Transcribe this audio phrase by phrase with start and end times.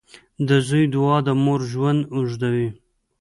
[0.47, 2.67] •د زوی دعا د مور ژوند اوږدوي.